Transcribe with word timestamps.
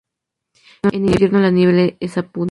En 0.91 1.05
invierno 1.07 1.37
la 1.37 1.51
nieve 1.51 1.95
es 1.99 2.17
abundante. 2.17 2.39